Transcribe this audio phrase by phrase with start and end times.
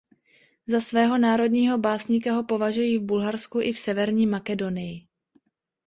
[0.67, 5.07] Za svého národního básníka ho považují v Bulharsku i v Severní Makedonii.